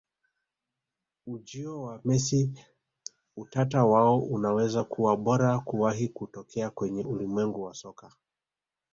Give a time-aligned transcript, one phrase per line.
[1.27, 2.49] Ujio wa Messi
[3.37, 8.11] Utata wao unaweza kuwa bora kuwahi kutokea kwenye ulimwengu wa soka